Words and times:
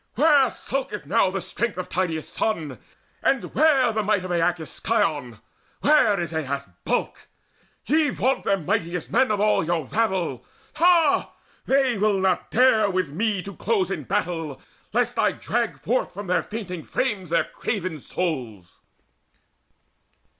Where 0.15 0.49
skulketh 0.49 1.05
now 1.05 1.29
the 1.29 1.39
strength 1.41 1.77
of 1.77 1.87
Tydeus' 1.87 2.27
son, 2.27 2.79
And 3.21 3.53
where 3.53 3.93
the 3.93 4.01
might 4.01 4.25
of 4.25 4.31
Aeacus' 4.31 4.71
scion? 4.83 5.37
Where 5.81 6.19
is 6.19 6.33
Aias' 6.33 6.67
bulk? 6.85 7.27
Ye 7.85 8.09
vaunt 8.09 8.43
them 8.43 8.65
mightiest 8.65 9.11
men 9.11 9.29
Of 9.29 9.39
all 9.39 9.63
your 9.63 9.85
rabble. 9.85 10.43
Ha! 10.77 11.35
they 11.67 11.99
will 11.99 12.19
not 12.19 12.49
dare 12.49 12.89
With 12.89 13.11
me 13.11 13.43
to 13.43 13.55
close 13.55 13.91
in 13.91 14.05
battle, 14.05 14.59
lest 14.91 15.19
I 15.19 15.33
drag 15.33 15.77
Forth 15.79 16.11
from 16.15 16.25
their 16.25 16.41
fainting 16.41 16.81
frames 16.81 17.29
their 17.29 17.43
craven 17.43 17.99
souls!" 17.99 18.81